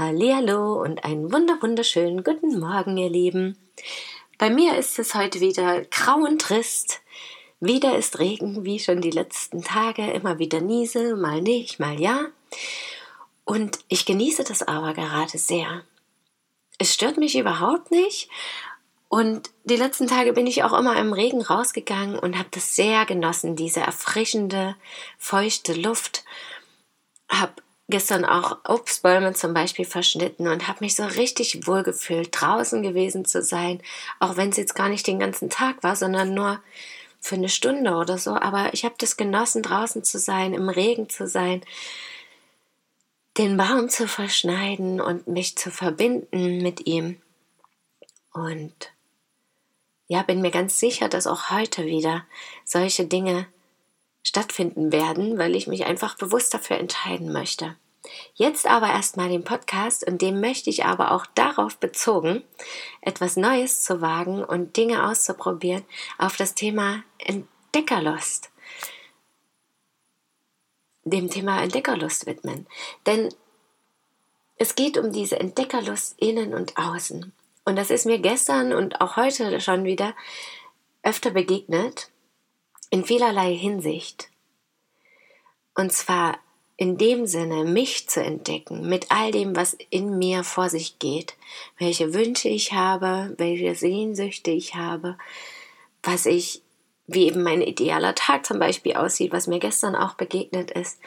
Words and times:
Hallihallo 0.00 0.80
und 0.82 1.04
einen 1.04 1.30
wunder 1.30 1.58
wunderschönen 1.60 2.24
guten 2.24 2.58
Morgen, 2.58 2.96
ihr 2.96 3.10
Lieben. 3.10 3.58
Bei 4.38 4.48
mir 4.48 4.78
ist 4.78 4.98
es 4.98 5.14
heute 5.14 5.40
wieder 5.40 5.82
grau 5.82 6.14
und 6.14 6.40
trist. 6.40 7.02
Wieder 7.60 7.98
ist 7.98 8.18
Regen, 8.18 8.64
wie 8.64 8.78
schon 8.78 9.02
die 9.02 9.10
letzten 9.10 9.62
Tage, 9.62 10.10
immer 10.12 10.38
wieder 10.38 10.62
Niese, 10.62 11.16
mal 11.16 11.42
nicht, 11.42 11.80
mal 11.80 12.00
ja. 12.00 12.28
Und 13.44 13.80
ich 13.88 14.06
genieße 14.06 14.42
das 14.42 14.62
aber 14.62 14.94
gerade 14.94 15.36
sehr. 15.36 15.82
Es 16.78 16.94
stört 16.94 17.18
mich 17.18 17.36
überhaupt 17.36 17.90
nicht. 17.90 18.30
Und 19.10 19.50
die 19.64 19.76
letzten 19.76 20.06
Tage 20.06 20.32
bin 20.32 20.46
ich 20.46 20.64
auch 20.64 20.72
immer 20.72 20.98
im 20.98 21.12
Regen 21.12 21.42
rausgegangen 21.42 22.18
und 22.18 22.38
habe 22.38 22.48
das 22.52 22.74
sehr 22.74 23.04
genossen, 23.04 23.54
diese 23.54 23.80
erfrischende, 23.80 24.76
feuchte 25.18 25.74
Luft. 25.74 26.24
Habe 27.28 27.52
gestern 27.90 28.24
auch 28.24 28.58
Obstbäume 28.66 29.34
zum 29.34 29.52
Beispiel 29.52 29.84
verschnitten 29.84 30.48
und 30.48 30.68
habe 30.68 30.84
mich 30.84 30.94
so 30.94 31.04
richtig 31.04 31.66
wohl 31.66 31.82
gefühlt, 31.82 32.28
draußen 32.32 32.82
gewesen 32.82 33.24
zu 33.24 33.42
sein, 33.42 33.82
auch 34.18 34.36
wenn 34.36 34.50
es 34.50 34.56
jetzt 34.56 34.74
gar 34.74 34.88
nicht 34.88 35.06
den 35.06 35.18
ganzen 35.18 35.50
Tag 35.50 35.82
war, 35.82 35.96
sondern 35.96 36.32
nur 36.32 36.60
für 37.20 37.34
eine 37.34 37.48
Stunde 37.48 37.94
oder 37.94 38.16
so. 38.18 38.32
Aber 38.32 38.72
ich 38.72 38.84
habe 38.84 38.94
das 38.98 39.16
genossen, 39.16 39.62
draußen 39.62 40.04
zu 40.04 40.18
sein, 40.18 40.54
im 40.54 40.68
Regen 40.68 41.08
zu 41.08 41.26
sein, 41.26 41.62
den 43.36 43.56
Baum 43.56 43.88
zu 43.88 44.08
verschneiden 44.08 45.00
und 45.00 45.26
mich 45.26 45.56
zu 45.56 45.70
verbinden 45.70 46.58
mit 46.62 46.86
ihm. 46.86 47.20
Und 48.32 48.92
ja, 50.08 50.22
bin 50.22 50.40
mir 50.40 50.50
ganz 50.50 50.80
sicher, 50.80 51.08
dass 51.08 51.26
auch 51.26 51.50
heute 51.50 51.86
wieder 51.86 52.24
solche 52.64 53.06
Dinge 53.06 53.46
stattfinden 54.22 54.92
werden, 54.92 55.38
weil 55.38 55.56
ich 55.56 55.66
mich 55.66 55.86
einfach 55.86 56.16
bewusst 56.16 56.52
dafür 56.54 56.78
entscheiden 56.78 57.32
möchte. 57.32 57.76
Jetzt 58.34 58.66
aber 58.66 58.88
erstmal 58.88 59.28
den 59.28 59.44
Podcast 59.44 60.06
und 60.06 60.22
dem 60.22 60.40
möchte 60.40 60.70
ich 60.70 60.84
aber 60.84 61.12
auch 61.12 61.26
darauf 61.26 61.76
bezogen, 61.76 62.42
etwas 63.02 63.36
Neues 63.36 63.82
zu 63.82 64.00
wagen 64.00 64.42
und 64.42 64.76
Dinge 64.76 65.06
auszuprobieren 65.08 65.84
auf 66.18 66.36
das 66.36 66.54
Thema 66.54 67.02
Entdeckerlust. 67.18 68.50
Dem 71.04 71.30
Thema 71.30 71.62
Entdeckerlust 71.62 72.26
widmen. 72.26 72.66
Denn 73.06 73.28
es 74.56 74.74
geht 74.74 74.98
um 74.98 75.12
diese 75.12 75.40
Entdeckerlust 75.40 76.18
innen 76.18 76.54
und 76.54 76.76
außen. 76.76 77.32
Und 77.64 77.76
das 77.76 77.90
ist 77.90 78.06
mir 78.06 78.18
gestern 78.18 78.72
und 78.72 79.00
auch 79.00 79.16
heute 79.16 79.60
schon 79.60 79.84
wieder 79.84 80.14
öfter 81.02 81.30
begegnet 81.30 82.10
in 82.90 83.04
vielerlei 83.04 83.54
Hinsicht. 83.54 84.28
Und 85.74 85.92
zwar 85.92 86.38
in 86.76 86.96
dem 86.96 87.26
Sinne, 87.26 87.64
mich 87.64 88.08
zu 88.08 88.22
entdecken 88.22 88.88
mit 88.88 89.10
all 89.10 89.32
dem, 89.32 89.54
was 89.54 89.76
in 89.90 90.16
mir 90.16 90.44
vor 90.44 90.70
sich 90.70 90.98
geht, 90.98 91.34
welche 91.78 92.14
Wünsche 92.14 92.48
ich 92.48 92.72
habe, 92.72 93.34
welche 93.36 93.74
Sehnsüchte 93.74 94.50
ich 94.50 94.74
habe, 94.76 95.18
was 96.02 96.24
ich, 96.24 96.62
wie 97.06 97.26
eben 97.26 97.42
mein 97.42 97.60
idealer 97.60 98.14
Tag 98.14 98.46
zum 98.46 98.58
Beispiel 98.58 98.94
aussieht, 98.94 99.30
was 99.30 99.46
mir 99.46 99.58
gestern 99.58 99.94
auch 99.94 100.14
begegnet 100.14 100.70
ist, 100.70 101.00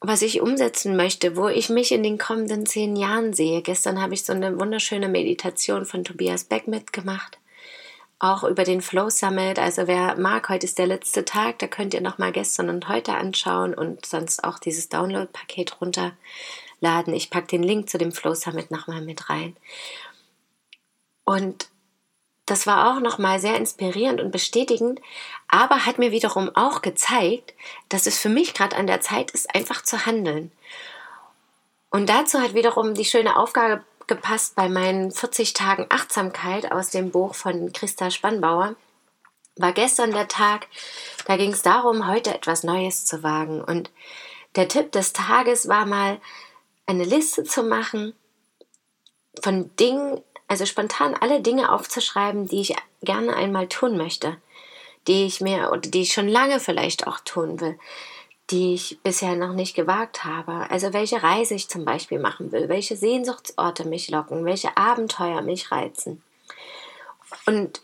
was 0.00 0.22
ich 0.22 0.40
umsetzen 0.40 0.96
möchte, 0.96 1.36
wo 1.36 1.48
ich 1.48 1.70
mich 1.70 1.90
in 1.90 2.04
den 2.04 2.16
kommenden 2.16 2.64
zehn 2.64 2.94
Jahren 2.94 3.32
sehe. 3.32 3.62
Gestern 3.62 4.00
habe 4.00 4.14
ich 4.14 4.24
so 4.24 4.32
eine 4.32 4.60
wunderschöne 4.60 5.08
Meditation 5.08 5.86
von 5.86 6.04
Tobias 6.04 6.44
Beck 6.44 6.68
mitgemacht 6.68 7.38
auch 8.18 8.44
über 8.44 8.64
den 8.64 8.82
Flow 8.82 9.10
Summit. 9.10 9.58
Also 9.58 9.86
wer 9.86 10.18
mag, 10.18 10.48
heute 10.48 10.66
ist 10.66 10.78
der 10.78 10.86
letzte 10.86 11.24
Tag, 11.24 11.58
da 11.60 11.66
könnt 11.66 11.94
ihr 11.94 12.00
nochmal 12.00 12.32
gestern 12.32 12.68
und 12.68 12.88
heute 12.88 13.14
anschauen 13.14 13.74
und 13.74 14.06
sonst 14.06 14.42
auch 14.42 14.58
dieses 14.58 14.88
Download-Paket 14.88 15.80
runterladen. 15.80 17.14
Ich 17.14 17.30
packe 17.30 17.46
den 17.46 17.62
Link 17.62 17.88
zu 17.88 17.98
dem 17.98 18.12
Flow 18.12 18.34
Summit 18.34 18.70
nochmal 18.70 19.02
mit 19.02 19.30
rein. 19.30 19.56
Und 21.24 21.68
das 22.46 22.66
war 22.66 22.90
auch 22.90 23.00
nochmal 23.00 23.38
sehr 23.40 23.56
inspirierend 23.56 24.22
und 24.22 24.30
bestätigend, 24.30 25.00
aber 25.48 25.84
hat 25.84 25.98
mir 25.98 26.12
wiederum 26.12 26.50
auch 26.54 26.80
gezeigt, 26.80 27.52
dass 27.90 28.06
es 28.06 28.18
für 28.18 28.30
mich 28.30 28.54
gerade 28.54 28.74
an 28.74 28.86
der 28.86 29.02
Zeit 29.02 29.30
ist, 29.32 29.54
einfach 29.54 29.82
zu 29.82 30.06
handeln. 30.06 30.50
Und 31.90 32.08
dazu 32.08 32.40
hat 32.40 32.54
wiederum 32.54 32.94
die 32.94 33.04
schöne 33.04 33.36
Aufgabe 33.36 33.84
gepasst 34.08 34.56
bei 34.56 34.68
meinen 34.68 35.12
40 35.12 35.52
Tagen 35.52 35.86
Achtsamkeit 35.90 36.72
aus 36.72 36.90
dem 36.90 37.10
Buch 37.10 37.34
von 37.34 37.72
Christa 37.72 38.10
Spannbauer. 38.10 38.74
War 39.56 39.72
gestern 39.72 40.12
der 40.12 40.28
Tag, 40.28 40.66
da 41.26 41.36
ging 41.36 41.52
es 41.52 41.62
darum, 41.62 42.08
heute 42.08 42.34
etwas 42.34 42.64
Neues 42.64 43.04
zu 43.06 43.22
wagen. 43.22 43.62
Und 43.62 43.90
der 44.56 44.68
Tipp 44.68 44.92
des 44.92 45.12
Tages 45.12 45.68
war 45.68 45.86
mal, 45.86 46.20
eine 46.86 47.04
Liste 47.04 47.44
zu 47.44 47.62
machen 47.62 48.14
von 49.42 49.70
Dingen, 49.76 50.22
also 50.46 50.64
spontan 50.64 51.14
alle 51.14 51.42
Dinge 51.42 51.70
aufzuschreiben, 51.70 52.48
die 52.48 52.62
ich 52.62 52.76
gerne 53.02 53.36
einmal 53.36 53.68
tun 53.68 53.98
möchte, 53.98 54.38
die 55.06 55.26
ich 55.26 55.42
mir 55.42 55.70
oder 55.70 55.82
die 55.82 56.02
ich 56.02 56.14
schon 56.14 56.28
lange 56.28 56.60
vielleicht 56.60 57.06
auch 57.06 57.20
tun 57.20 57.60
will 57.60 57.78
die 58.50 58.74
ich 58.74 58.98
bisher 59.02 59.36
noch 59.36 59.52
nicht 59.52 59.74
gewagt 59.74 60.24
habe. 60.24 60.70
Also 60.70 60.92
welche 60.92 61.22
Reise 61.22 61.54
ich 61.54 61.68
zum 61.68 61.84
Beispiel 61.84 62.18
machen 62.18 62.50
will, 62.50 62.68
welche 62.68 62.96
Sehnsuchtsorte 62.96 63.86
mich 63.86 64.10
locken, 64.10 64.44
welche 64.44 64.76
Abenteuer 64.76 65.42
mich 65.42 65.70
reizen. 65.70 66.22
Und 67.46 67.82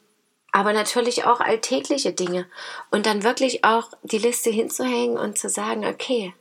aber 0.52 0.72
natürlich 0.72 1.24
auch 1.24 1.40
alltägliche 1.40 2.12
Dinge. 2.12 2.46
Und 2.92 3.06
dann 3.06 3.24
wirklich 3.24 3.64
auch 3.64 3.90
die 4.04 4.18
Liste 4.18 4.50
hinzuhängen 4.50 5.18
und 5.18 5.36
zu 5.36 5.48
sagen, 5.48 5.84
okay, 5.84 6.32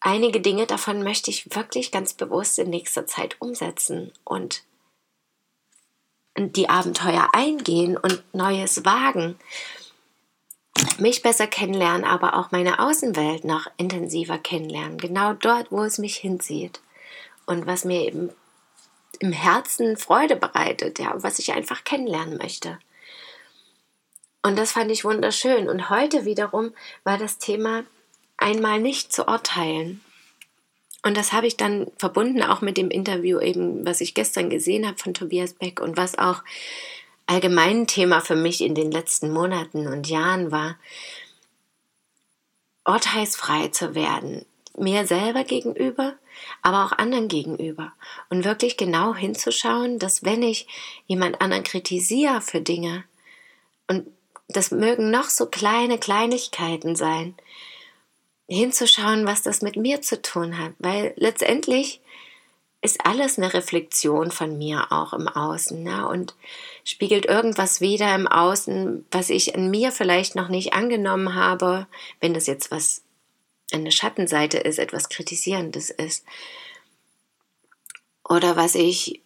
einige 0.00 0.40
Dinge 0.40 0.66
davon 0.66 1.02
möchte 1.02 1.30
ich 1.30 1.54
wirklich 1.54 1.92
ganz 1.92 2.14
bewusst 2.14 2.58
in 2.58 2.70
nächster 2.70 3.06
Zeit 3.06 3.36
umsetzen 3.40 4.12
und 4.24 4.62
die 6.38 6.70
Abenteuer 6.70 7.28
eingehen 7.34 7.96
und 7.98 8.22
Neues 8.32 8.84
wagen 8.84 9.38
mich 10.98 11.22
besser 11.22 11.46
kennenlernen, 11.46 12.04
aber 12.04 12.36
auch 12.36 12.50
meine 12.50 12.80
Außenwelt 12.80 13.44
noch 13.44 13.66
intensiver 13.76 14.38
kennenlernen. 14.38 14.98
Genau 14.98 15.32
dort, 15.34 15.70
wo 15.70 15.82
es 15.82 15.98
mich 15.98 16.16
hinzieht. 16.16 16.80
Und 17.46 17.66
was 17.66 17.84
mir 17.84 18.02
eben 18.02 18.30
im 19.20 19.32
Herzen 19.32 19.96
Freude 19.96 20.36
bereitet, 20.36 20.98
ja, 20.98 21.14
was 21.16 21.38
ich 21.38 21.52
einfach 21.52 21.84
kennenlernen 21.84 22.38
möchte. 22.38 22.78
Und 24.42 24.56
das 24.56 24.72
fand 24.72 24.90
ich 24.90 25.04
wunderschön. 25.04 25.68
Und 25.68 25.90
heute 25.90 26.24
wiederum 26.24 26.72
war 27.04 27.18
das 27.18 27.38
Thema 27.38 27.84
einmal 28.36 28.80
nicht 28.80 29.12
zu 29.12 29.26
urteilen. 29.26 30.00
Und 31.02 31.16
das 31.16 31.32
habe 31.32 31.46
ich 31.46 31.56
dann 31.56 31.86
verbunden 31.96 32.42
auch 32.42 32.60
mit 32.60 32.76
dem 32.76 32.90
Interview 32.90 33.40
eben, 33.40 33.86
was 33.86 34.00
ich 34.00 34.14
gestern 34.14 34.50
gesehen 34.50 34.86
habe 34.86 34.98
von 34.98 35.14
Tobias 35.14 35.54
Beck 35.54 35.80
und 35.80 35.96
was 35.96 36.18
auch 36.18 36.42
allgemein 37.28 37.86
Thema 37.86 38.20
für 38.20 38.34
mich 38.34 38.62
in 38.62 38.74
den 38.74 38.90
letzten 38.90 39.30
Monaten 39.30 39.86
und 39.86 40.08
Jahren 40.08 40.50
war, 40.50 40.76
urteilsfrei 42.84 43.68
zu 43.68 43.94
werden, 43.94 44.46
mir 44.76 45.06
selber 45.06 45.44
gegenüber, 45.44 46.14
aber 46.62 46.84
auch 46.86 46.92
anderen 46.92 47.28
gegenüber. 47.28 47.92
Und 48.30 48.44
wirklich 48.44 48.76
genau 48.76 49.14
hinzuschauen, 49.14 49.98
dass 49.98 50.24
wenn 50.24 50.42
ich 50.42 50.66
jemand 51.06 51.40
anderen 51.40 51.64
kritisiere 51.64 52.40
für 52.40 52.62
Dinge 52.62 53.04
und 53.88 54.06
das 54.48 54.70
mögen 54.70 55.10
noch 55.10 55.28
so 55.28 55.46
kleine 55.46 55.98
Kleinigkeiten 55.98 56.96
sein, 56.96 57.34
hinzuschauen, 58.48 59.26
was 59.26 59.42
das 59.42 59.60
mit 59.60 59.76
mir 59.76 60.00
zu 60.00 60.22
tun 60.22 60.56
hat, 60.56 60.72
weil 60.78 61.12
letztendlich 61.16 62.00
ist 62.80 63.04
alles 63.04 63.38
eine 63.38 63.52
Reflexion 63.52 64.30
von 64.30 64.56
mir 64.56 64.92
auch 64.92 65.12
im 65.12 65.26
Außen 65.26 65.84
ja, 65.84 66.04
und 66.04 66.34
spiegelt 66.84 67.26
irgendwas 67.26 67.80
wieder 67.80 68.14
im 68.14 68.28
Außen, 68.28 69.04
was 69.10 69.30
ich 69.30 69.56
an 69.56 69.70
mir 69.70 69.90
vielleicht 69.90 70.36
noch 70.36 70.48
nicht 70.48 70.74
angenommen 70.74 71.34
habe, 71.34 71.86
wenn 72.20 72.34
das 72.34 72.46
jetzt 72.46 72.70
was 72.70 73.02
eine 73.72 73.92
Schattenseite 73.92 74.58
ist, 74.58 74.78
etwas 74.78 75.08
Kritisierendes 75.08 75.90
ist. 75.90 76.24
Oder 78.26 78.56
was 78.56 78.74
ich 78.74 79.22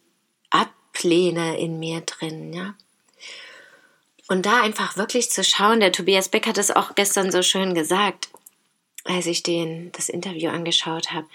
ablehne 0.50 1.58
in 1.58 1.78
mir 1.78 2.00
drin, 2.00 2.52
ja. 2.52 2.74
Und 4.28 4.46
da 4.46 4.62
einfach 4.62 4.96
wirklich 4.96 5.30
zu 5.30 5.44
schauen, 5.44 5.80
der 5.80 5.92
Tobias 5.92 6.28
Beck 6.28 6.46
hat 6.46 6.56
es 6.56 6.70
auch 6.70 6.94
gestern 6.94 7.30
so 7.30 7.42
schön 7.42 7.74
gesagt, 7.74 8.30
als 9.04 9.26
ich 9.26 9.42
den, 9.42 9.92
das 9.92 10.08
Interview 10.08 10.48
angeschaut 10.48 11.12
habe, 11.12 11.26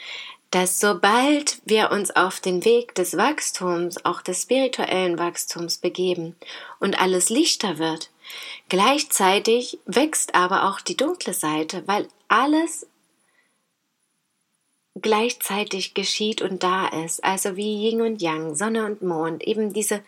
dass 0.51 0.79
sobald 0.79 1.61
wir 1.65 1.91
uns 1.91 2.15
auf 2.15 2.39
den 2.39 2.63
Weg 2.63 2.95
des 2.95 3.17
Wachstums, 3.17 4.03
auch 4.05 4.21
des 4.21 4.43
spirituellen 4.43 5.19
Wachstums 5.19 5.77
begeben 5.77 6.35
und 6.79 6.99
alles 6.99 7.29
lichter 7.29 7.77
wird, 7.77 8.09
gleichzeitig 8.69 9.79
wächst 9.85 10.35
aber 10.35 10.69
auch 10.69 10.79
die 10.79 10.95
dunkle 10.95 11.33
Seite, 11.33 11.83
weil 11.85 12.07
alles 12.29 12.87
gleichzeitig 15.01 15.93
geschieht 15.93 16.41
und 16.41 16.63
da 16.63 16.87
ist, 16.87 17.23
also 17.23 17.55
wie 17.55 17.87
Yin 17.87 18.01
und 18.01 18.21
Yang, 18.21 18.55
Sonne 18.55 18.85
und 18.85 19.01
Mond, 19.01 19.43
eben 19.43 19.73
diese 19.73 20.03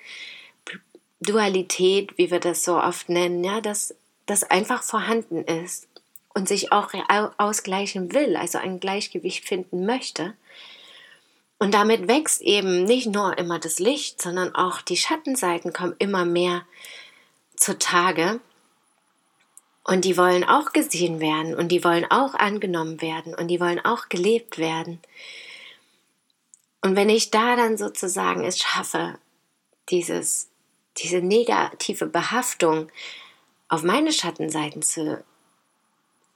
Dualität, 1.20 2.18
wie 2.18 2.32
wir 2.32 2.40
das 2.40 2.64
so 2.64 2.82
oft 2.82 3.10
nennen, 3.10 3.44
ja, 3.44 3.62
dass 3.62 3.94
das 4.26 4.44
einfach 4.44 4.84
vorhanden 4.84 5.44
ist 5.44 5.89
und 6.34 6.48
sich 6.48 6.72
auch 6.72 6.92
ausgleichen 7.38 8.14
will, 8.14 8.36
also 8.36 8.58
ein 8.58 8.80
Gleichgewicht 8.80 9.46
finden 9.46 9.86
möchte. 9.86 10.36
Und 11.58 11.74
damit 11.74 12.08
wächst 12.08 12.42
eben 12.42 12.86
nicht 12.86 13.08
nur 13.08 13.38
immer 13.38 13.60
das 13.60 13.80
Licht, 13.80 14.22
sondern 14.22 14.56
auch 14.56 14.82
die 14.82 14.96
Schattenseiten 14.96 15.74
kommen 15.74 15.96
immer 16.00 16.24
mehr 16.24 16.66
zutage. 17.58 18.40
Und 19.84 20.06
die 20.06 20.18
wollen 20.18 20.44
auch 20.44 20.72
gesehen 20.72 21.20
werden 21.20 21.56
und 21.56 21.70
die 21.70 21.84
wollen 21.84 22.06
auch 22.10 22.36
angenommen 22.36 23.02
werden 23.02 23.34
und 23.34 23.48
die 23.48 23.60
wollen 23.60 23.84
auch 23.84 24.08
gelebt 24.08 24.58
werden. 24.58 25.02
Und 26.82 26.96
wenn 26.96 27.10
ich 27.10 27.32
da 27.32 27.56
dann 27.56 27.78
sozusagen 27.78 28.46
es 28.46 28.60
schaffe, 28.60 29.18
dieses, 29.90 30.50
diese 30.98 31.22
negative 31.22 32.06
Behaftung 32.06 32.90
auf 33.68 33.84
meine 33.84 34.14
Schattenseiten 34.14 34.82
zu 34.82 35.24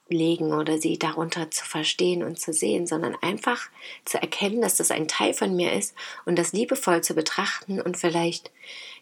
legen 0.10 0.54
oder 0.54 0.78
sie 0.78 1.00
darunter 1.00 1.50
zu 1.52 1.66
verstehen 1.66 2.24
und 2.24 2.40
zu 2.40 2.54
sehen, 2.54 2.88
sondern 2.88 3.16
einfach 3.22 3.70
zu 4.06 4.22
erkennen, 4.22 4.62
dass 4.62 4.76
das 4.76 4.92
ein 4.92 5.08
Teil 5.08 5.34
von 5.34 5.56
mir 5.56 5.74
ist 5.74 5.96
und 6.26 6.38
das 6.38 6.54
liebevoll 6.54 7.02
zu 7.02 7.14
betrachten 7.14 7.82
und 7.82 7.98
vielleicht 7.98 8.52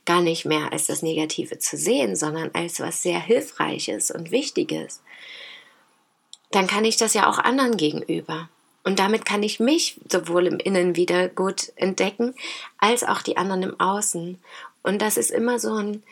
gar 0.06 0.22
nicht 0.22 0.46
mehr 0.46 0.72
als 0.72 0.88
das 0.88 1.02
Negative 1.02 1.60
zu 1.60 1.78
sehen, 1.78 2.16
sondern 2.16 2.52
als 2.54 2.80
was 2.80 3.02
sehr 3.04 3.20
Hilfreiches 3.20 4.12
und 4.12 4.32
Wichtiges, 4.32 5.02
dann 6.52 6.68
kann 6.68 6.86
ich 6.86 6.98
das 6.98 7.14
ja 7.14 7.30
auch 7.30 7.40
anderen 7.40 7.78
gegenüber. 7.78 8.50
Und 8.84 8.98
damit 8.98 9.26
kann 9.26 9.44
ich 9.44 9.60
mich 9.60 10.00
sowohl 10.10 10.48
im 10.48 10.58
Innen 10.58 10.96
wieder 10.96 11.30
gut 11.30 11.72
entdecken, 11.76 12.34
als 12.80 13.04
auch 13.04 13.22
die 13.22 13.38
anderen 13.38 13.64
im 13.64 13.80
Außen. 13.80 14.40
Und 14.82 15.02
das 15.02 15.18
ist 15.18 15.30
immer 15.30 15.60
so 15.60 15.76
ein 15.76 16.04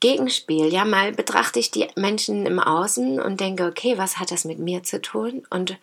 Gegenspiel. 0.00 0.72
Ja, 0.72 0.84
mal 0.84 1.12
betrachte 1.12 1.58
ich 1.58 1.70
die 1.70 1.88
Menschen 1.96 2.46
im 2.46 2.60
Außen 2.60 3.20
und 3.20 3.40
denke, 3.40 3.66
okay, 3.66 3.98
was 3.98 4.18
hat 4.18 4.30
das 4.30 4.44
mit 4.44 4.58
mir 4.58 4.82
zu 4.82 5.00
tun? 5.00 5.46
Und 5.50 5.78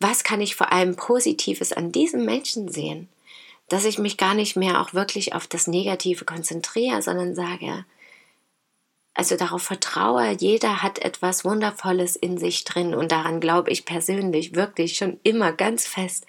was 0.00 0.24
kann 0.24 0.40
ich 0.40 0.56
vor 0.56 0.72
allem 0.72 0.96
Positives 0.96 1.72
an 1.72 1.92
diesem 1.92 2.24
Menschen 2.24 2.70
sehen? 2.70 3.08
Dass 3.68 3.84
ich 3.84 3.98
mich 3.98 4.16
gar 4.16 4.34
nicht 4.34 4.56
mehr 4.56 4.80
auch 4.80 4.94
wirklich 4.94 5.34
auf 5.34 5.46
das 5.46 5.66
Negative 5.66 6.24
konzentriere, 6.24 7.02
sondern 7.02 7.34
sage, 7.34 7.84
also 9.18 9.36
darauf 9.36 9.62
vertraue, 9.62 10.36
jeder 10.38 10.82
hat 10.82 11.00
etwas 11.00 11.44
Wundervolles 11.44 12.14
in 12.14 12.38
sich 12.38 12.62
drin 12.62 12.94
und 12.94 13.10
daran 13.10 13.40
glaube 13.40 13.70
ich 13.70 13.84
persönlich 13.84 14.54
wirklich 14.54 14.96
schon 14.96 15.18
immer 15.24 15.52
ganz 15.52 15.88
fest, 15.88 16.24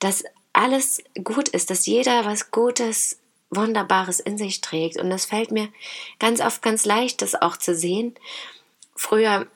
dass 0.00 0.24
alles 0.52 1.02
gut 1.22 1.48
ist, 1.48 1.70
dass 1.70 1.86
jeder 1.86 2.24
was 2.24 2.50
Gutes 2.50 3.20
Wunderbares 3.50 4.20
in 4.20 4.38
sich 4.38 4.60
trägt. 4.60 4.98
Und 4.98 5.10
es 5.10 5.26
fällt 5.26 5.50
mir 5.50 5.68
ganz 6.18 6.40
oft 6.40 6.62
ganz 6.62 6.84
leicht, 6.84 7.22
das 7.22 7.40
auch 7.40 7.56
zu 7.56 7.74
sehen. 7.74 8.14
Früher 8.94 9.46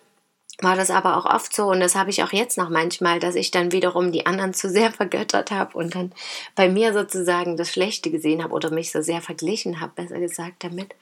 war 0.63 0.77
das 0.77 0.91
aber 0.91 1.17
auch 1.17 1.25
oft 1.25 1.55
so 1.55 1.69
und 1.69 1.81
das 1.81 1.95
habe 1.95 2.11
ich 2.11 2.23
auch 2.23 2.33
jetzt 2.33 2.59
noch 2.59 2.69
manchmal, 2.69 3.19
dass 3.19 3.35
ich 3.35 3.51
dann 3.51 3.73
wiederum 3.73 4.13
die 4.13 4.27
anderen 4.27 4.53
zu 4.53 4.69
sehr 4.69 4.93
vergöttert 4.93 5.51
habe 5.51 5.77
und 5.77 5.95
dann 5.95 6.13
bei 6.55 6.69
mir 6.69 6.93
sozusagen 6.93 7.57
das 7.57 7.71
Schlechte 7.73 8.11
gesehen 8.11 8.43
habe 8.43 8.53
oder 8.53 8.71
mich 8.71 8.93
so 8.93 9.01
sehr 9.01 9.23
verglichen 9.23 9.81
habe, 9.81 9.93
besser 9.95 10.19
gesagt 10.19 10.63
damit. 10.65 10.95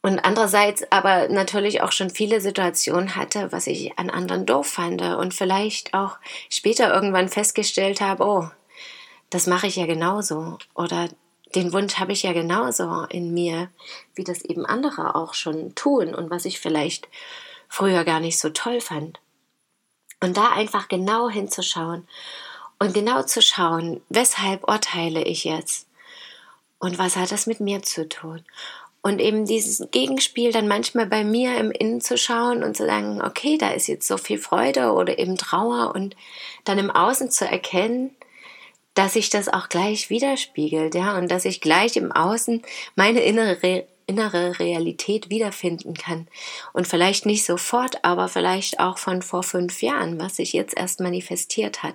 Und 0.00 0.20
andererseits 0.20 0.84
aber 0.92 1.28
natürlich 1.28 1.82
auch 1.82 1.90
schon 1.90 2.10
viele 2.10 2.40
Situationen 2.40 3.16
hatte, 3.16 3.50
was 3.50 3.66
ich 3.66 3.98
an 3.98 4.10
anderen 4.10 4.46
doof 4.46 4.68
fand 4.68 5.02
und 5.02 5.34
vielleicht 5.34 5.92
auch 5.92 6.18
später 6.48 6.94
irgendwann 6.94 7.28
festgestellt 7.28 8.00
habe, 8.00 8.24
oh, 8.24 8.48
das 9.30 9.48
mache 9.48 9.66
ich 9.66 9.76
ja 9.76 9.86
genauso 9.86 10.58
oder 10.74 11.08
den 11.54 11.72
Wunsch 11.72 11.98
habe 11.98 12.12
ich 12.12 12.22
ja 12.22 12.32
genauso 12.32 13.04
in 13.10 13.32
mir, 13.32 13.70
wie 14.14 14.24
das 14.24 14.42
eben 14.42 14.66
andere 14.66 15.14
auch 15.14 15.34
schon 15.34 15.74
tun 15.74 16.14
und 16.14 16.30
was 16.30 16.44
ich 16.44 16.60
vielleicht 16.60 17.08
früher 17.68 18.04
gar 18.04 18.20
nicht 18.20 18.38
so 18.38 18.50
toll 18.50 18.80
fand. 18.80 19.20
Und 20.20 20.36
da 20.36 20.50
einfach 20.50 20.88
genau 20.88 21.28
hinzuschauen 21.28 22.06
und 22.78 22.94
genau 22.94 23.22
zu 23.22 23.40
schauen, 23.40 24.00
weshalb 24.08 24.68
urteile 24.68 25.22
ich 25.22 25.44
jetzt 25.44 25.86
und 26.78 26.98
was 26.98 27.16
hat 27.16 27.32
das 27.32 27.46
mit 27.46 27.60
mir 27.60 27.82
zu 27.82 28.08
tun. 28.08 28.44
Und 29.00 29.20
eben 29.20 29.46
dieses 29.46 29.88
Gegenspiel 29.90 30.52
dann 30.52 30.66
manchmal 30.66 31.06
bei 31.06 31.24
mir 31.24 31.56
im 31.58 31.70
Innen 31.70 32.00
zu 32.00 32.18
schauen 32.18 32.64
und 32.64 32.76
zu 32.76 32.84
sagen, 32.84 33.22
okay, 33.22 33.56
da 33.56 33.70
ist 33.70 33.86
jetzt 33.86 34.08
so 34.08 34.16
viel 34.16 34.38
Freude 34.38 34.92
oder 34.92 35.18
eben 35.18 35.36
Trauer 35.36 35.94
und 35.94 36.16
dann 36.64 36.78
im 36.78 36.90
Außen 36.90 37.30
zu 37.30 37.46
erkennen, 37.46 38.14
dass 38.98 39.12
sich 39.12 39.30
das 39.30 39.48
auch 39.48 39.68
gleich 39.68 40.10
widerspiegelt, 40.10 40.96
ja, 40.96 41.16
und 41.16 41.30
dass 41.30 41.44
ich 41.44 41.60
gleich 41.60 41.96
im 41.96 42.10
Außen 42.10 42.62
meine 42.96 43.20
innere, 43.20 43.62
Re 43.62 43.86
innere 44.06 44.58
Realität 44.58 45.30
wiederfinden 45.30 45.94
kann. 45.94 46.26
Und 46.72 46.88
vielleicht 46.88 47.24
nicht 47.26 47.44
sofort, 47.44 48.04
aber 48.04 48.26
vielleicht 48.26 48.80
auch 48.80 48.98
von 48.98 49.22
vor 49.22 49.42
fünf 49.44 49.82
Jahren, 49.82 50.18
was 50.18 50.36
sich 50.36 50.52
jetzt 50.52 50.76
erst 50.76 50.98
manifestiert 50.98 51.82
hat. 51.84 51.94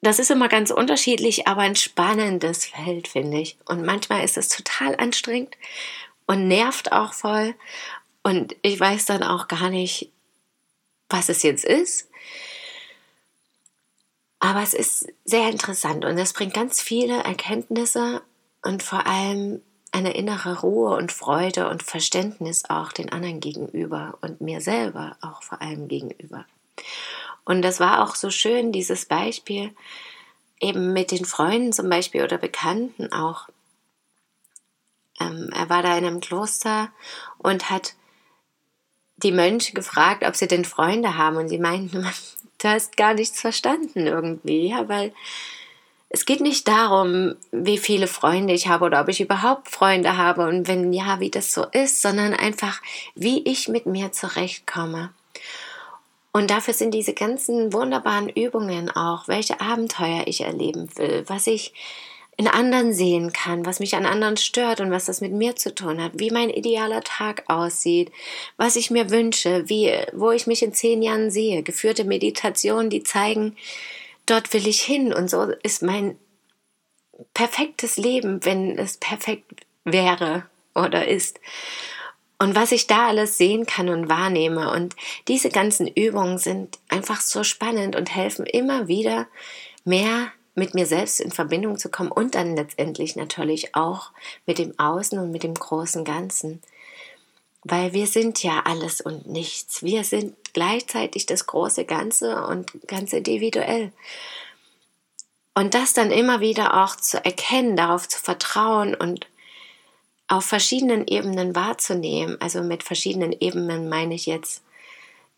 Das 0.00 0.18
ist 0.18 0.30
immer 0.30 0.48
ganz 0.48 0.72
unterschiedlich, 0.72 1.46
aber 1.46 1.60
ein 1.60 1.76
spannendes 1.76 2.64
Feld, 2.64 3.06
finde 3.06 3.38
ich. 3.38 3.56
Und 3.66 3.84
manchmal 3.84 4.24
ist 4.24 4.38
es 4.38 4.48
total 4.48 4.96
anstrengend 4.96 5.54
und 6.26 6.48
nervt 6.48 6.90
auch 6.90 7.12
voll. 7.12 7.54
Und 8.24 8.56
ich 8.62 8.80
weiß 8.80 9.04
dann 9.04 9.22
auch 9.22 9.46
gar 9.46 9.70
nicht, 9.70 10.10
was 11.08 11.28
es 11.28 11.44
jetzt 11.44 11.64
ist. 11.64 12.08
Aber 14.40 14.62
es 14.62 14.74
ist 14.74 15.06
sehr 15.24 15.48
interessant 15.50 16.04
und 16.04 16.18
es 16.18 16.32
bringt 16.32 16.54
ganz 16.54 16.80
viele 16.80 17.22
Erkenntnisse 17.22 18.22
und 18.62 18.82
vor 18.82 19.06
allem 19.06 19.60
eine 19.92 20.14
innere 20.14 20.60
Ruhe 20.60 20.96
und 20.96 21.12
Freude 21.12 21.68
und 21.68 21.82
Verständnis 21.82 22.64
auch 22.68 22.92
den 22.92 23.12
anderen 23.12 23.40
gegenüber 23.40 24.18
und 24.22 24.40
mir 24.40 24.60
selber 24.60 25.16
auch 25.20 25.42
vor 25.42 25.60
allem 25.60 25.88
gegenüber. 25.88 26.46
Und 27.44 27.62
das 27.62 27.80
war 27.80 28.02
auch 28.02 28.14
so 28.14 28.30
schön, 28.30 28.72
dieses 28.72 29.06
Beispiel 29.06 29.74
eben 30.60 30.92
mit 30.92 31.10
den 31.10 31.24
Freunden 31.24 31.72
zum 31.72 31.88
Beispiel 31.88 32.22
oder 32.22 32.38
Bekannten 32.38 33.12
auch. 33.12 33.48
Ähm, 35.20 35.50
er 35.54 35.68
war 35.68 35.82
da 35.82 35.96
in 35.98 36.04
einem 36.04 36.20
Kloster 36.20 36.90
und 37.38 37.70
hat 37.70 37.94
die 39.16 39.32
Mönche 39.32 39.72
gefragt, 39.72 40.24
ob 40.24 40.36
sie 40.36 40.48
denn 40.48 40.64
Freunde 40.64 41.16
haben 41.16 41.36
und 41.36 41.48
sie 41.48 41.58
meinten, 41.58 42.06
du 42.62 42.68
hast 42.68 42.96
gar 42.96 43.14
nichts 43.14 43.40
verstanden 43.40 44.06
irgendwie, 44.06 44.68
ja, 44.68 44.88
weil 44.88 45.12
es 46.08 46.26
geht 46.26 46.40
nicht 46.40 46.66
darum, 46.66 47.36
wie 47.52 47.78
viele 47.78 48.08
Freunde 48.08 48.52
ich 48.52 48.66
habe 48.66 48.84
oder 48.84 49.00
ob 49.00 49.08
ich 49.08 49.20
überhaupt 49.20 49.68
Freunde 49.68 50.16
habe 50.16 50.46
und 50.48 50.66
wenn 50.66 50.92
ja, 50.92 51.20
wie 51.20 51.30
das 51.30 51.52
so 51.52 51.64
ist, 51.72 52.02
sondern 52.02 52.34
einfach, 52.34 52.82
wie 53.14 53.42
ich 53.44 53.68
mit 53.68 53.86
mir 53.86 54.10
zurechtkomme. 54.10 55.10
Und 56.32 56.50
dafür 56.50 56.74
sind 56.74 56.92
diese 56.92 57.14
ganzen 57.14 57.72
wunderbaren 57.72 58.28
Übungen 58.28 58.90
auch, 58.90 59.26
welche 59.28 59.60
Abenteuer 59.60 60.24
ich 60.26 60.42
erleben 60.42 60.88
will, 60.96 61.24
was 61.26 61.46
ich 61.46 61.72
in 62.40 62.48
anderen 62.48 62.94
sehen 62.94 63.34
kann, 63.34 63.66
was 63.66 63.80
mich 63.80 63.96
an 63.96 64.06
anderen 64.06 64.38
stört 64.38 64.80
und 64.80 64.90
was 64.90 65.04
das 65.04 65.20
mit 65.20 65.30
mir 65.30 65.56
zu 65.56 65.74
tun 65.74 66.02
hat, 66.02 66.12
wie 66.14 66.30
mein 66.30 66.48
idealer 66.48 67.02
Tag 67.02 67.44
aussieht, 67.48 68.10
was 68.56 68.76
ich 68.76 68.90
mir 68.90 69.10
wünsche, 69.10 69.68
wie, 69.68 69.92
wo 70.14 70.30
ich 70.30 70.46
mich 70.46 70.62
in 70.62 70.72
zehn 70.72 71.02
Jahren 71.02 71.30
sehe, 71.30 71.62
geführte 71.62 72.04
Meditationen, 72.04 72.88
die 72.88 73.02
zeigen, 73.02 73.56
dort 74.24 74.54
will 74.54 74.66
ich 74.66 74.80
hin 74.80 75.12
und 75.12 75.28
so 75.28 75.52
ist 75.62 75.82
mein 75.82 76.16
perfektes 77.34 77.98
Leben, 77.98 78.42
wenn 78.46 78.78
es 78.78 78.96
perfekt 78.96 79.66
wäre 79.84 80.46
oder 80.74 81.08
ist. 81.08 81.40
Und 82.38 82.54
was 82.54 82.72
ich 82.72 82.86
da 82.86 83.08
alles 83.08 83.36
sehen 83.36 83.66
kann 83.66 83.90
und 83.90 84.08
wahrnehme. 84.08 84.72
Und 84.72 84.96
diese 85.28 85.50
ganzen 85.50 85.86
Übungen 85.86 86.38
sind 86.38 86.78
einfach 86.88 87.20
so 87.20 87.44
spannend 87.44 87.96
und 87.96 88.16
helfen 88.16 88.46
immer 88.46 88.88
wieder 88.88 89.26
mehr 89.84 90.32
mit 90.60 90.74
mir 90.74 90.84
selbst 90.84 91.20
in 91.20 91.32
Verbindung 91.32 91.78
zu 91.78 91.88
kommen 91.88 92.12
und 92.12 92.34
dann 92.34 92.54
letztendlich 92.54 93.16
natürlich 93.16 93.74
auch 93.74 94.10
mit 94.44 94.58
dem 94.58 94.78
Außen 94.78 95.18
und 95.18 95.32
mit 95.32 95.42
dem 95.42 95.54
großen 95.54 96.04
Ganzen. 96.04 96.60
Weil 97.64 97.94
wir 97.94 98.06
sind 98.06 98.42
ja 98.42 98.60
alles 98.66 99.00
und 99.00 99.26
nichts. 99.26 99.82
Wir 99.82 100.04
sind 100.04 100.36
gleichzeitig 100.52 101.24
das 101.24 101.46
große 101.46 101.86
Ganze 101.86 102.44
und 102.44 102.70
ganz 102.86 103.14
individuell. 103.14 103.90
Und 105.54 105.72
das 105.72 105.94
dann 105.94 106.10
immer 106.10 106.40
wieder 106.40 106.84
auch 106.84 106.94
zu 106.94 107.24
erkennen, 107.24 107.74
darauf 107.74 108.06
zu 108.06 108.18
vertrauen 108.18 108.94
und 108.94 109.26
auf 110.28 110.44
verschiedenen 110.44 111.06
Ebenen 111.06 111.56
wahrzunehmen. 111.56 112.36
Also 112.38 112.62
mit 112.62 112.82
verschiedenen 112.82 113.32
Ebenen 113.32 113.88
meine 113.88 114.14
ich 114.14 114.26
jetzt 114.26 114.62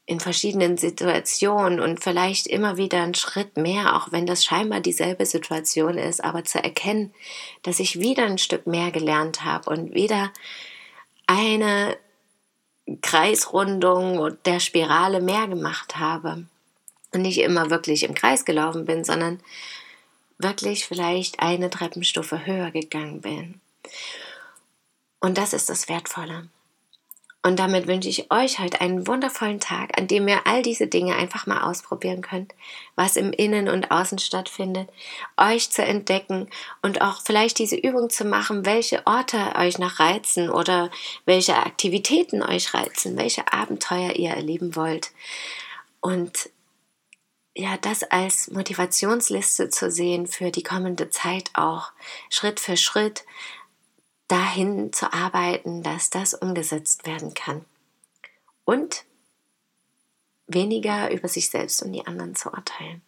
in 0.07 0.21
verschiedenen 0.21 0.77
Situationen 0.77 1.81
und 1.81 2.03
vielleicht 2.03 2.47
immer 2.47 2.77
wieder 2.77 3.03
einen 3.03 3.15
Schritt 3.15 3.57
mehr, 3.57 3.97
auch 3.97 4.11
wenn 4.11 4.27
das 4.27 4.45
scheinbar 4.45 4.81
dieselbe 4.81 5.27
Situation 5.27 5.97
ist, 5.97 6.23
aber 6.23 6.45
zu 6.45 6.63
erkennen, 6.63 7.15
dass 7.63 7.79
ich 7.79 8.01
wieder 8.01 8.25
ein 8.25 8.39
Stück 8.39 8.67
mehr 8.67 8.91
gelernt 8.91 9.45
habe 9.45 9.71
und 9.71 9.95
wieder 9.95 10.33
eine 11.27 11.97
Kreisrundung 13.01 14.37
der 14.45 14.59
Spirale 14.59 15.21
mehr 15.21 15.47
gemacht 15.47 15.97
habe 15.99 16.47
und 17.13 17.23
nicht 17.23 17.39
immer 17.39 17.71
wirklich 17.71 18.03
im 18.03 18.15
Kreis 18.15 18.45
gelaufen 18.45 18.85
bin, 18.85 19.05
sondern 19.05 19.41
wirklich 20.39 20.87
vielleicht 20.87 21.41
eine 21.41 21.71
Treppenstufe 21.71 22.45
höher 22.45 22.73
gegangen 22.73 23.21
bin. 23.21 23.61
Und 25.21 25.39
das 25.39 25.53
ist 25.53 25.69
das 25.69 25.89
Wertvolle. 25.89 26.49
Und 27.45 27.59
damit 27.59 27.89
wünsche 27.89 28.09
ich 28.09 28.31
euch 28.31 28.61
heute 28.61 28.81
einen 28.81 29.09
wundervollen 29.09 29.59
Tag, 29.59 29.99
an 29.99 30.07
dem 30.07 30.29
ihr 30.29 30.47
all 30.47 30.63
diese 30.63 30.87
Dinge 30.87 31.17
einfach 31.17 31.47
mal 31.47 31.63
ausprobieren 31.63 32.23
könnt, 32.23 32.55
was 32.95 33.17
im 33.17 33.33
Innen 33.33 33.69
und 33.69 33.91
Außen 33.91 34.21
stattfindet, 34.21 34.89
euch 35.37 35.71
zu 35.71 35.83
entdecken 35.83 36.49
und 36.83 37.01
auch 37.03 37.21
vielleicht 37.21 37.59
diese 37.59 37.75
Übung 37.75 38.11
zu 38.11 38.25
machen, 38.25 38.65
welche 38.65 39.05
Orte 39.09 39.55
euch 39.57 39.79
noch 39.79 39.99
reizen 39.99 40.51
oder 40.51 40.91
welche 41.25 41.57
Aktivitäten 41.57 42.45
euch 42.45 42.75
reizen, 42.75 43.17
welche 43.17 43.53
Abenteuer 43.53 44.13
ihr 44.13 44.31
erleben 44.31 44.77
wollt. 44.77 45.11
Und 46.01 46.49
ja, 47.55 47.77
das 47.77 48.05
als 48.05 48.51
Motivationsliste 48.51 49.69
zu 49.69 49.91
sehen 49.91 50.27
für 50.29 50.51
die 50.51 50.63
kommende 50.63 51.11
Zeit 51.11 51.51
auch, 51.55 51.93
Schritt 52.31 52.61
für 52.61 52.77
Schritt, 52.77 53.25
dahin 54.33 54.93
zu 54.95 55.13
arbeiten, 55.13 55.83
dass 55.83 56.09
das 56.09 56.33
umgesetzt 56.33 57.07
werden 57.07 57.35
kann. 57.35 57.67
Und 58.65 59.05
weniger 60.47 61.11
über 61.11 61.29
sich 61.29 61.51
selbst 61.51 61.83
und 61.83 61.93
die 61.93 62.07
anderen 62.07 62.35
zu 62.35 62.51
urteilen. 62.51 63.03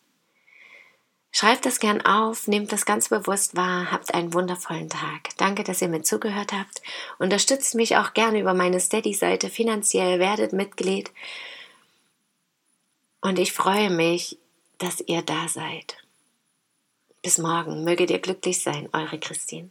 Schreibt 1.33 1.67
das 1.67 1.81
gern 1.81 2.01
auf, 2.03 2.47
nehmt 2.47 2.71
das 2.71 2.85
ganz 2.85 3.09
bewusst 3.09 3.57
wahr, 3.57 3.91
habt 3.91 4.15
einen 4.15 4.35
wundervollen 4.35 4.89
Tag. 4.89 5.37
Danke, 5.37 5.65
dass 5.65 5.83
ihr 5.83 5.89
mir 5.89 6.03
zugehört 6.03 6.53
habt. 6.53 6.83
Unterstützt 7.19 7.75
mich 7.75 7.97
auch 7.97 8.13
gerne 8.13 8.39
über 8.39 8.55
meine 8.55 8.79
Steady-Seite 8.79 9.49
finanziell, 9.49 10.21
werdet 10.21 10.53
Mitglied. 10.53 11.11
Und 13.21 13.39
ich 13.39 13.53
freue 13.53 13.91
mich, 13.91 14.39
dass 14.79 15.01
ihr 15.01 15.23
da 15.23 15.49
seid. 15.49 15.97
Bis 17.23 17.39
morgen, 17.39 17.83
möget 17.83 18.11
ihr 18.11 18.21
glücklich 18.21 18.63
sein, 18.63 18.89
eure 18.93 19.19
Christine. 19.19 19.71